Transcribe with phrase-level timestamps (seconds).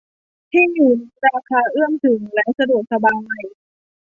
[0.51, 3.43] ที่อยู่นี้ราคาเอื้อมถึงและสะดวกสบาย